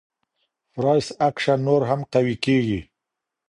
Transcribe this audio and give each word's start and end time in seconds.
فرایس 0.73 1.07
اکشن 1.27 1.59
نور 1.67 1.81
هم 1.89 2.01
قوي 2.13 2.35
کيږي. 2.45 2.79